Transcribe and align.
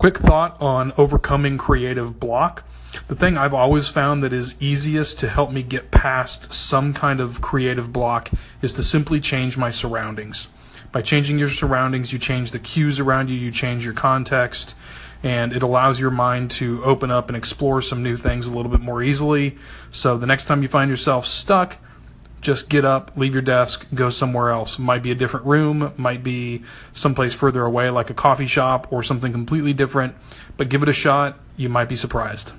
Quick 0.00 0.16
thought 0.16 0.56
on 0.62 0.94
overcoming 0.96 1.58
creative 1.58 2.18
block. 2.18 2.64
The 3.08 3.14
thing 3.14 3.36
I've 3.36 3.52
always 3.52 3.88
found 3.88 4.22
that 4.22 4.32
is 4.32 4.56
easiest 4.58 5.18
to 5.18 5.28
help 5.28 5.52
me 5.52 5.62
get 5.62 5.90
past 5.90 6.54
some 6.54 6.94
kind 6.94 7.20
of 7.20 7.42
creative 7.42 7.92
block 7.92 8.30
is 8.62 8.72
to 8.72 8.82
simply 8.82 9.20
change 9.20 9.58
my 9.58 9.68
surroundings. 9.68 10.48
By 10.90 11.02
changing 11.02 11.38
your 11.38 11.50
surroundings, 11.50 12.14
you 12.14 12.18
change 12.18 12.52
the 12.52 12.58
cues 12.58 12.98
around 12.98 13.28
you, 13.28 13.36
you 13.36 13.50
change 13.50 13.84
your 13.84 13.92
context, 13.92 14.74
and 15.22 15.52
it 15.52 15.62
allows 15.62 16.00
your 16.00 16.10
mind 16.10 16.50
to 16.52 16.82
open 16.82 17.10
up 17.10 17.28
and 17.28 17.36
explore 17.36 17.82
some 17.82 18.02
new 18.02 18.16
things 18.16 18.46
a 18.46 18.50
little 18.50 18.70
bit 18.70 18.80
more 18.80 19.02
easily. 19.02 19.58
So 19.90 20.16
the 20.16 20.26
next 20.26 20.46
time 20.46 20.62
you 20.62 20.68
find 20.68 20.88
yourself 20.88 21.26
stuck, 21.26 21.76
just 22.40 22.68
get 22.68 22.84
up, 22.84 23.12
leave 23.16 23.34
your 23.34 23.42
desk, 23.42 23.86
go 23.94 24.10
somewhere 24.10 24.50
else. 24.50 24.78
Might 24.78 25.02
be 25.02 25.10
a 25.10 25.14
different 25.14 25.46
room, 25.46 25.92
might 25.96 26.22
be 26.22 26.62
someplace 26.92 27.34
further 27.34 27.64
away, 27.64 27.90
like 27.90 28.10
a 28.10 28.14
coffee 28.14 28.46
shop 28.46 28.90
or 28.90 29.02
something 29.02 29.32
completely 29.32 29.72
different, 29.72 30.14
but 30.56 30.68
give 30.68 30.82
it 30.82 30.88
a 30.88 30.92
shot. 30.92 31.38
You 31.56 31.68
might 31.68 31.88
be 31.88 31.96
surprised. 31.96 32.52